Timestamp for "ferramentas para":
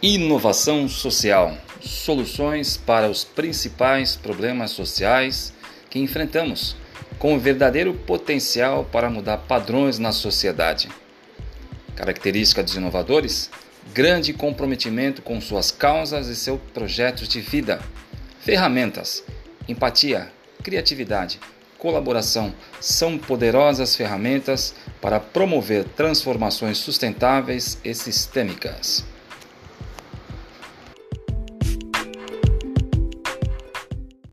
23.96-25.18